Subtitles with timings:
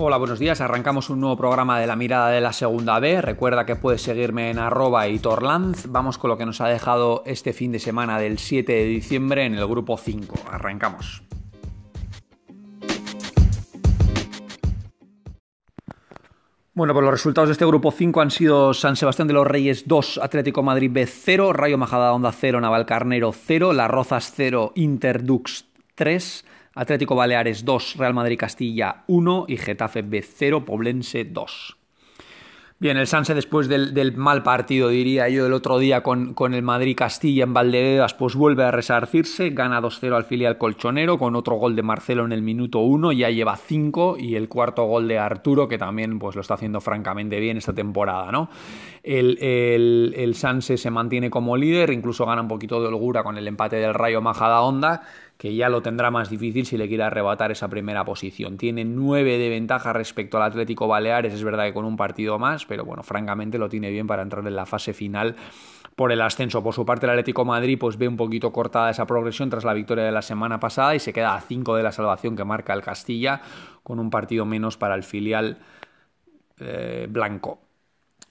[0.00, 0.60] Hola, buenos días.
[0.60, 3.20] Arrancamos un nuevo programa de la mirada de la segunda B.
[3.20, 5.06] Recuerda que puedes seguirme en arroba.
[5.88, 9.44] Vamos con lo que nos ha dejado este fin de semana del 7 de diciembre
[9.44, 10.36] en el grupo 5.
[10.52, 11.24] Arrancamos.
[16.74, 19.88] Bueno, pues los resultados de este grupo 5 han sido San Sebastián de los Reyes
[19.88, 25.64] 2, Atlético Madrid B 0, Rayo Majadahonda 0, Navalcarnero 0, Las Rozas 0, Interdux
[25.96, 26.44] 3,
[26.78, 31.76] Atlético Baleares 2, Real Madrid Castilla 1 y Getafe B 0, Poblense 2.
[32.80, 36.62] Bien, el Sanse después del, mal partido, diría yo, del otro día con, con el
[36.62, 41.74] Madrid-Castilla en Valdebebas, pues vuelve a resarcirse, gana 2-0 al filial colchonero con otro gol
[41.74, 45.66] de Marcelo en el minuto 1, ya lleva 5 y el cuarto gol de Arturo,
[45.66, 48.48] que también pues, lo está haciendo francamente bien esta temporada, ¿no?
[49.02, 53.48] El, el, Sanse se mantiene como líder, incluso gana un poquito de holgura con el
[53.48, 55.02] empate del Rayo Majada Honda
[55.38, 58.56] que ya lo tendrá más difícil si le quiere arrebatar esa primera posición.
[58.58, 62.66] Tiene nueve de ventaja respecto al Atlético Baleares, es verdad que con un partido más,
[62.66, 65.36] pero bueno, francamente lo tiene bien para entrar en la fase final
[65.94, 66.62] por el ascenso.
[66.62, 69.74] Por su parte, el Atlético Madrid pues ve un poquito cortada esa progresión tras la
[69.74, 72.74] victoria de la semana pasada y se queda a cinco de la salvación que marca
[72.74, 73.40] el Castilla,
[73.84, 75.58] con un partido menos para el filial
[76.58, 77.67] eh, blanco.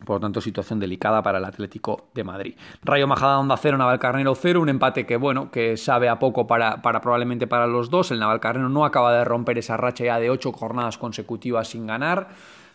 [0.05, 2.55] Por lo tanto, situación delicada para el Atlético de Madrid.
[2.83, 7.01] Rayo Majadahonda 0, Navalcarnero 0, un empate que, bueno, que sabe a poco para, para
[7.01, 8.11] probablemente para los dos.
[8.11, 12.29] El Navalcarnero no acaba de romper esa racha ya de ocho jornadas consecutivas sin ganar.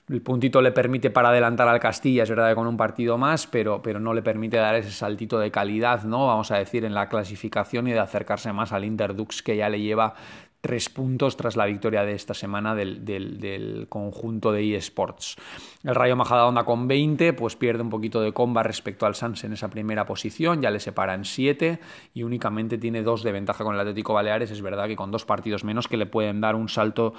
[0.09, 3.47] El puntito le permite para adelantar al Castilla, es verdad que con un partido más,
[3.47, 6.27] pero, pero no le permite dar ese saltito de calidad, ¿no?
[6.27, 9.81] Vamos a decir, en la clasificación y de acercarse más al Interdux que ya le
[9.81, 10.15] lleva
[10.63, 15.37] tres puntos tras la victoria de esta semana del, conjunto de eSports.
[15.83, 19.53] El Rayo Majadahonda con 20, pues pierde un poquito de comba respecto al Sans en
[19.53, 21.81] esa primera posición, ya le separan 7
[22.15, 24.53] y únicamente tiene dos de ventaja con el Atlético Baleares.
[24.53, 27.13] Es verdad que con dos partidos menos que le pueden dar un salto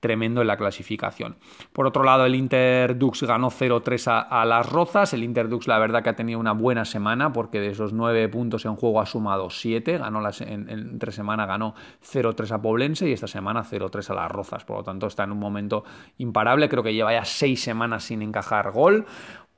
[0.00, 1.36] tremendo en la clasificación.
[1.72, 5.12] Por otro lado, el Interdux ganó 0-3 a, las Rozas.
[5.14, 8.64] El Interdux, la verdad, que ha tenido una buena semana porque de esos 9 puntos
[8.64, 9.98] en juego ha sumado 7.
[9.98, 14.30] Ganó las, en, entre semana ganó 0-3 a Poblense y esta semana 0-3 a las
[14.30, 14.64] Rozas.
[14.64, 15.84] Por lo tanto, está en un momento
[16.18, 16.68] imparable.
[16.68, 19.06] Creo que lleva ya 6 semanas sin encajar gol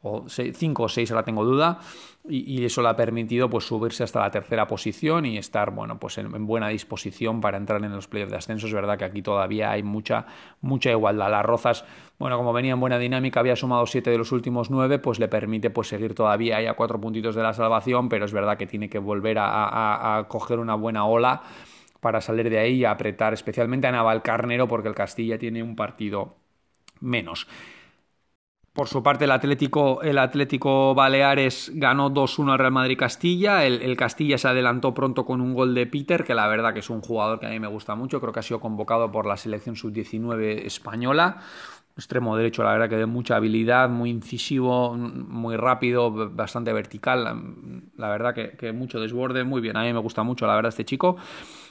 [0.02, 1.78] o 5 o 6, ahora tengo duda,
[2.28, 6.18] y, eso le ha permitido pues subirse hasta la tercera posición y estar bueno pues
[6.18, 8.66] en, buena disposición para entrar en los playoffs de ascenso.
[8.66, 10.26] Es verdad que aquí todavía hay mucha,
[10.60, 11.30] mucha igualdad.
[11.30, 11.84] Las Rozas,
[12.18, 15.28] bueno, como venía en buena dinámica, había sumado 7 de los últimos 9, pues le
[15.28, 18.66] permite pues seguir todavía ahí a 4 puntitos de la salvación, pero es verdad que
[18.66, 21.42] tiene que volver a, a coger una buena ola
[22.00, 26.36] para salir de ahí y apretar especialmente a Navalcarnero porque el Castilla tiene un partido
[27.00, 27.46] menos.
[28.72, 33.66] Por su parte, el Atlético, el Atlético Baleares ganó 2-1 al Real Madrid Castilla.
[33.66, 36.88] El, Castilla se adelantó pronto con un gol de Peter, que la verdad que es
[36.88, 38.18] un jugador que a mí me gusta mucho.
[38.18, 41.42] Creo que ha sido convocado por la selección sub-19 española.
[41.98, 47.81] Extremo derecho, la verdad que de mucha habilidad, muy incisivo, muy rápido, bastante vertical.
[48.02, 49.76] La verdad que, mucho desborde, muy bien.
[49.76, 51.16] A mí me gusta mucho, la verdad, este chico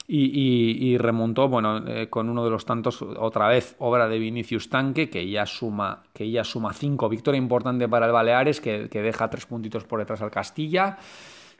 [0.08, 5.08] y, remontó, bueno, eh, con uno de los tantos, otra vez, obra de Vinicius Tanque,
[5.08, 7.08] que ya suma, que ya suma cinco.
[7.08, 10.98] Victoria importante para el Baleares, que, que deja tres puntitos por detrás al Castilla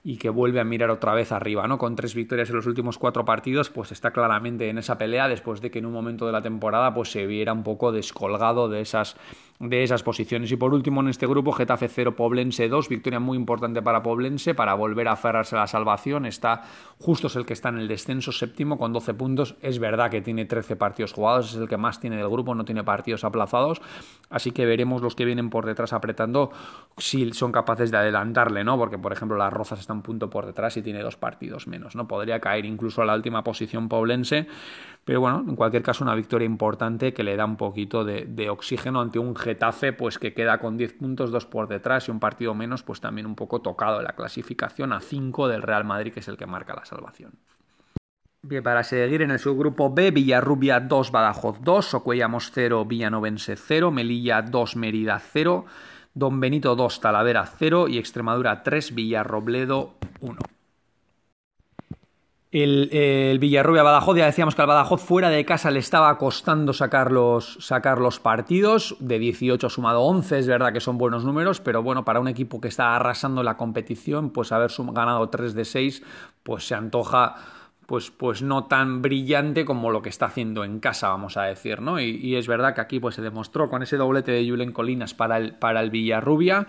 [0.05, 1.79] y que vuelve a mirar otra vez arriba, ¿no?
[1.79, 5.61] Con tres victorias en los últimos cuatro partidos, pues está claramente en esa pelea después
[5.61, 8.81] de que en un momento de la temporada pues se viera un poco descolgado de
[8.81, 9.17] esas
[9.69, 10.51] de esas posiciones.
[10.51, 14.55] Y por último en este grupo, Getafe 0, Poblense 2, victoria muy importante para Poblense
[14.55, 16.27] para volver a aferrarse a la salvación.
[16.27, 16.63] Está
[16.99, 19.55] justo es el que está en el descenso séptimo con 12 puntos.
[19.63, 22.65] Es verdad que tiene 13 partidos jugados, es el que más tiene del grupo, no
[22.65, 23.81] tiene partidos aplazados.
[24.31, 26.51] Así que veremos los que vienen por detrás apretando
[26.97, 28.77] si son capaces de adelantarle, ¿no?
[28.77, 32.09] Porque por ejemplo las Rozas un punto por detrás y tiene dos partidos menos, ¿no?
[32.09, 34.49] Podría caer incluso a la última posición Poblense
[35.05, 39.01] pero bueno, en cualquier caso, una victoria importante que le da un poquito de, oxígeno
[39.01, 42.55] ante un Getafe, pues que queda con 10 puntos, dos por detrás y un partido
[42.55, 46.21] menos, pues también un poco tocado en la clasificación a 5 del Real Madrid, que
[46.21, 47.33] es el que marca la salvación.
[48.43, 53.91] Bien, para seguir en el subgrupo B, Villarrubia 2, Badajoz 2, Socuellamos 0, Villanovense 0,
[53.91, 55.65] Melilla 2, Mérida 0,
[56.15, 60.39] Don Benito 2, Talavera 0 y Extremadura 3, Villarrobledo 1.
[62.51, 66.75] El, el Villarrubia Badajoz, ya decíamos que al Badajoz fuera de casa le estaba costando
[66.75, 68.95] sacar los, sacar los partidos.
[69.01, 72.61] De 18 sumado 11, es verdad que son buenos números, pero bueno, para un equipo
[72.61, 76.03] que está arrasando la competición, pues haber ganado 3 de 6,
[76.43, 77.37] pues se antoja
[77.87, 81.81] pues, pues no tan brillante como lo que está haciendo en casa, vamos a decir,
[81.81, 82.01] ¿no?
[82.01, 85.37] Y, es verdad que aquí pues se demostró con ese doblete de Julen Colinas para
[85.37, 86.67] el, para el Villarrubia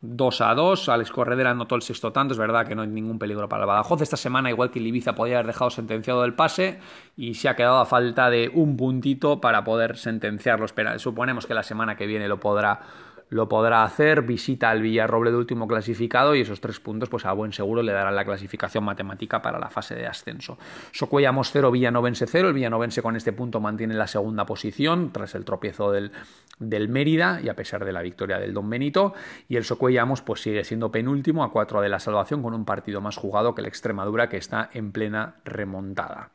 [0.00, 0.88] 2 a 2.
[0.88, 2.32] Alex Corredera anotó el sexto tanto.
[2.32, 4.02] Es verdad que no hay ningún peligro para el Badajoz.
[4.02, 6.78] Esta semana, igual que el Ibiza, podía haber dejado sentenciado el pase
[7.16, 10.66] y se ha quedado a falta de un puntito para poder sentenciarlo.
[10.98, 12.80] suponemos que la semana que viene lo podrá
[13.28, 17.32] lo podrá hacer, visita al Villarroble de último clasificado y esos tres puntos pues a
[17.32, 20.58] buen seguro le darán la clasificación matemática para la fase de ascenso.
[20.92, 25.44] Socuellamos 0, Villanovense 0, el Villanovense con este punto mantiene la segunda posición tras el
[25.44, 26.12] tropiezo del,
[26.58, 29.14] del Mérida y a pesar de la victoria del Don Benito
[29.48, 33.00] y el Socuellamos pues sigue siendo penúltimo a 4 de la salvación con un partido
[33.00, 36.30] más jugado que el Extremadura que está en plena remontada.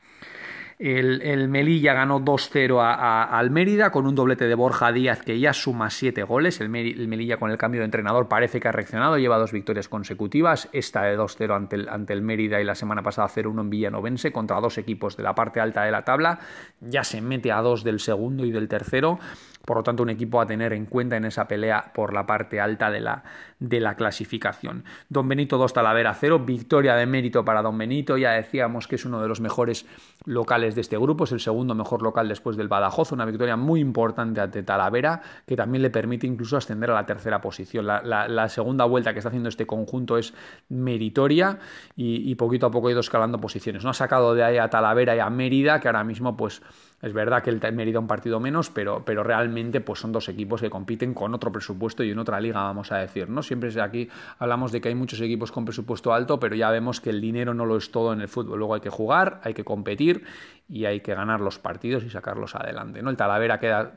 [0.84, 5.54] El, Melilla ganó 2-0 a, al Mérida con un doblete de Borja Díaz que ya
[5.54, 6.60] suma 7 goles.
[6.60, 10.70] El, Melilla con el cambio de entrenador parece que ha reaccionado, lleva dos victorias consecutivas.
[10.74, 14.32] Esta de 2-0 ante el, ante el Mérida y la semana pasada 0-1 en Villanovense
[14.32, 16.40] contra dos equipos de la parte alta de la tabla.
[16.80, 19.20] Ya se mete a dos del segundo y del tercero.
[19.66, 22.60] Por lo tanto, un equipo a tener en cuenta en esa pelea por la parte
[22.60, 23.24] alta de la,
[23.60, 24.84] de la clasificación.
[25.10, 28.18] Don Benito 2 Talavera 0, victoria de mérito para Don Benito.
[28.18, 29.86] Ya decíamos que es uno de los mejores
[30.26, 33.80] locales de este grupo, es el segundo mejor local después del Badajoz, una victoria muy
[33.80, 37.86] importante ante Talavera que también le permite incluso ascender a la tercera posición.
[37.86, 40.34] La, segunda vuelta que está haciendo este conjunto es
[40.70, 41.60] meritoria
[41.96, 43.84] y, y, poquito a poco ha ido escalando posiciones.
[43.84, 46.62] No ha sacado de ahí a Talavera y a Mérida, que ahora mismo pues
[47.02, 50.62] es verdad que el Mérida un partido menos, pero, pero realmente pues son dos equipos
[50.62, 53.42] que compiten con otro presupuesto y en otra liga, vamos a decir, ¿no?
[53.42, 54.10] Siempre aquí
[54.40, 57.54] hablamos de que hay muchos equipos con presupuesto alto, pero ya vemos que el dinero
[57.54, 58.60] no lo es todo en el fútbol.
[58.60, 60.24] Luego hay que jugar, hay que competir
[60.70, 63.10] y hay que ganar los partidos y sacarlos adelante, ¿no?
[63.10, 63.94] El Talavera queda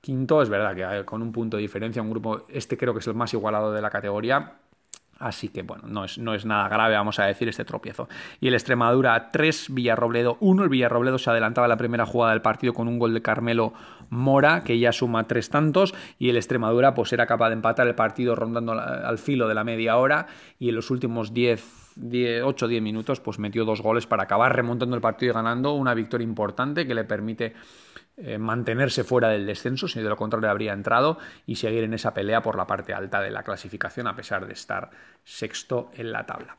[0.00, 3.06] quinto, es verdad que con un punto de diferencia, un grupo, este creo que es
[3.06, 4.58] el más igualado de la categoría,
[5.18, 8.08] Así que bueno, no es, no es, nada grave, vamos a decir, este tropiezo.
[8.40, 10.64] Y el Extremadura 3, Villarrobledo 1.
[10.64, 13.72] El Villarrobledo se adelantaba la primera jugada del partido con un gol de Carmelo
[14.10, 15.94] Mora, que ya suma tres tantos.
[16.18, 19.64] Y el Extremadura pues era capaz de empatar el partido rondando al filo de la
[19.64, 20.26] media hora.
[20.58, 21.94] Y en los últimos 10,
[22.44, 25.72] 8 10 minutos pues metió dos goles para acabar remontando el partido y ganando.
[25.72, 27.54] Una victoria importante que le permite
[28.16, 32.14] eh, mantenerse fuera del descenso, si de lo contrario habría entrado y seguir en esa
[32.14, 34.90] pelea por la parte alta de la clasificación a pesar de estar
[35.22, 36.56] sexto en la tabla.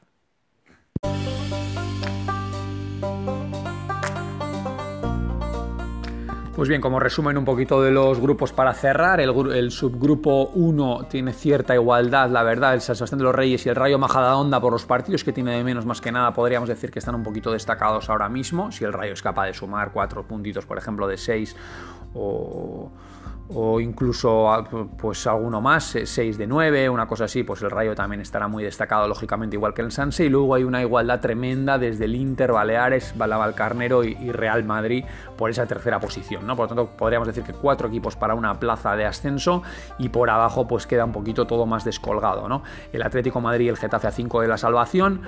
[6.58, 11.32] Pues bien, como resumen un poquito de los grupos para cerrar, el, subgrupo 1 tiene
[11.32, 14.74] cierta igualdad, la verdad, el San Sebastián de los Reyes y el Rayo Majadahonda por
[14.74, 17.52] los partidos que tiene de menos más que nada, podríamos decir que están un poquito
[17.52, 21.18] destacados ahora mismo, si el Rayo es capaz de sumar cuatro puntitos, por ejemplo, de
[21.18, 21.56] 6
[22.16, 22.92] o
[23.54, 24.64] o incluso ah,
[24.98, 28.48] pues alguno más, 6 eh, de 9, una cosa así, pues el Rayo también estará
[28.48, 32.16] muy destacado, lógicamente, igual que el Sanse, y luego hay una igualdad tremenda desde el
[32.16, 35.06] Inter, Baleares, Balabalcarnero y, Real Madrid
[35.38, 36.56] por esa tercera posición, ¿no?
[36.56, 39.64] Por lo tanto, podríamos decir que cuatro equipos para una plaza de ascenso
[39.98, 42.64] y por abajo pues queda un poquito todo más descolgado, ¿no?
[42.92, 45.22] El Atlético Madrid y el Getafe a 5 de la salvación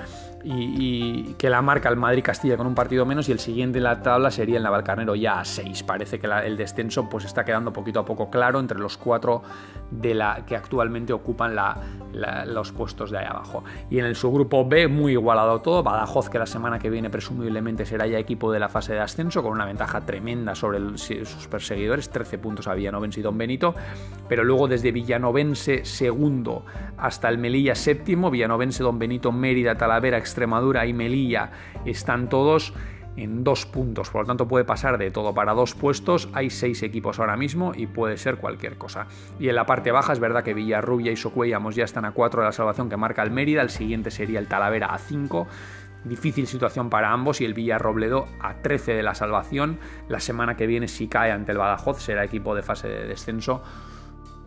[0.44, 4.02] y, que la marca el Madrid-Castilla con un partido menos y el siguiente en la
[4.02, 5.82] tabla sería el Navalcarnero ya a 6.
[5.82, 9.42] Parece que el descenso pues está quedando poquito a poco claro entre los cuatro
[9.90, 11.56] de la que actualmente ocupan
[12.46, 13.64] los puestos de ahí abajo.
[13.88, 17.84] Y en el subgrupo B muy igualado todo, Badajoz que la semana que viene presumiblemente
[17.84, 22.10] será ya equipo de la fase de ascenso con una ventaja tremenda sobre sus perseguidores,
[22.10, 23.74] 13 puntos a Villanovense y Don Benito,
[24.28, 26.64] pero luego desde Villanovense segundo
[26.96, 31.50] hasta el Melilla séptimo, Villanovense, Don Benito, Mérida, Talavera, Extremadura y Melilla
[31.84, 32.74] están todos
[33.16, 36.82] en dos puntos, por lo tanto puede pasar de todo para dos puestos, hay seis
[36.82, 39.06] equipos ahora mismo y puede ser cualquier cosa.
[39.38, 42.40] Y en la parte baja es verdad que Villarrubia y Socuellamos ya están a cuatro
[42.42, 45.46] de la salvación que marca el Mérida, el siguiente sería el Talavera a 5,
[46.04, 50.66] difícil situación para ambos y el Villarrobledo a 13 de la salvación, la semana que
[50.66, 53.62] viene si cae ante el Badajoz será equipo de fase de descenso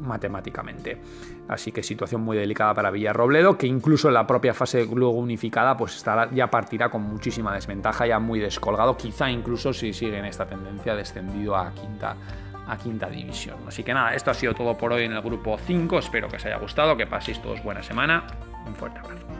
[0.03, 1.01] matemáticamente.
[1.47, 5.75] Así que situación muy delicada para Villarrobledo, que incluso en la propia fase luego unificada,
[5.75, 10.25] pues estará, ya partirá con muchísima desventaja, ya muy descolgado, quizá incluso si sigue en
[10.25, 12.15] esta tendencia descendido a quinta
[12.67, 13.57] a quinta división.
[13.67, 15.99] Así que nada, esto ha sido todo por hoy en el grupo 5.
[15.99, 18.25] Espero que os haya gustado, que paséis todos buena semana.
[18.65, 19.32] Un fuerte abrazo.